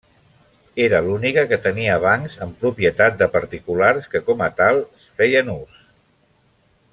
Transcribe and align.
Era 0.85 1.01
l'única 1.07 1.43
que 1.51 1.59
tenia 1.65 1.97
bancs 2.05 2.37
en 2.45 2.55
propietat 2.63 3.19
de 3.21 3.27
particulars 3.37 4.09
que, 4.15 4.23
com 4.31 4.43
a 4.47 4.49
tals, 4.63 5.07
feien 5.21 5.53
ús. 5.59 5.85